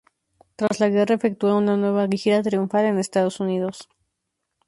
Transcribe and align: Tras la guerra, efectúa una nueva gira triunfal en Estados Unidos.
Tras 0.55 0.79
la 0.79 0.89
guerra, 0.89 1.13
efectúa 1.13 1.53
una 1.59 1.77
nueva 1.77 2.07
gira 2.11 2.41
triunfal 2.41 2.85
en 2.85 2.97
Estados 2.97 3.39
Unidos. 3.39 3.87